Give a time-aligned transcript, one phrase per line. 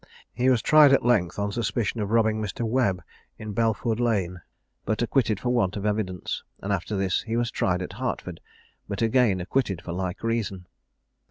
[0.33, 2.67] He was tried at length on suspicion of robbing Mr.
[2.67, 3.03] Webb
[3.37, 4.41] in Belfourd Lane,
[4.83, 8.39] but acquitted for want of evidence; and after this he was tried at Hertford,
[8.89, 10.65] but again acquitted for a like reason.